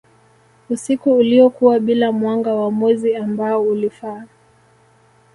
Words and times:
usiku 0.69 1.13
uliokuwa 1.17 1.79
bila 1.79 2.11
mwanga 2.11 2.53
wa 2.55 2.71
mwezi 2.71 3.15
ambao 3.15 3.61
ulifaa 3.63 4.25